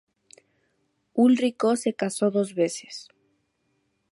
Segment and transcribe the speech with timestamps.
[1.13, 3.07] Ulrico se casó dos veces.